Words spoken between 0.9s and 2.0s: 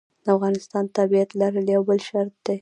تابعیت لرل یو بل